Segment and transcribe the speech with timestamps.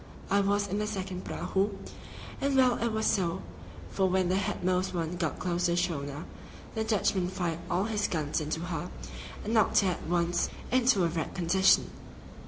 [0.31, 1.69] I was in the second prahu,
[2.41, 3.43] and well it was so,
[3.91, 6.25] for when the headmost one got close to the schooner,
[6.73, 8.89] the Dutchman fired all his guns into her,
[9.43, 11.91] and knocked her at once into a wrecked condition.